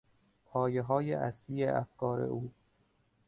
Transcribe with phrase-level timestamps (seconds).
[0.45, 2.51] پایههای اصلی افکار او